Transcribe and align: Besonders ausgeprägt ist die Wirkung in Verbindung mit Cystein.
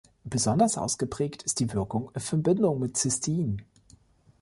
Besonders 0.23 0.79
ausgeprägt 0.79 1.43
ist 1.43 1.59
die 1.59 1.71
Wirkung 1.73 2.09
in 2.15 2.21
Verbindung 2.21 2.79
mit 2.79 2.97
Cystein. 2.97 3.61